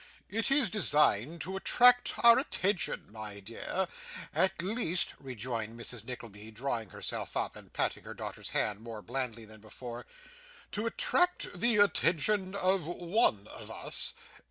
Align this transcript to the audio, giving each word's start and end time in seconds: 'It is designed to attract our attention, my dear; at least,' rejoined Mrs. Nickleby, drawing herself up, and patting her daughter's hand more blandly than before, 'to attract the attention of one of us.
'It 0.31 0.49
is 0.49 0.71
designed 0.71 1.39
to 1.41 1.55
attract 1.55 2.15
our 2.23 2.39
attention, 2.39 3.05
my 3.11 3.39
dear; 3.39 3.87
at 4.33 4.59
least,' 4.63 5.13
rejoined 5.19 5.79
Mrs. 5.79 6.03
Nickleby, 6.05 6.49
drawing 6.49 6.89
herself 6.89 7.37
up, 7.37 7.55
and 7.55 7.71
patting 7.71 8.01
her 8.03 8.15
daughter's 8.15 8.49
hand 8.49 8.79
more 8.79 9.03
blandly 9.03 9.45
than 9.45 9.61
before, 9.61 10.07
'to 10.71 10.87
attract 10.87 11.53
the 11.53 11.77
attention 11.77 12.55
of 12.55 12.87
one 12.87 13.45
of 13.49 13.69
us. 13.69 14.13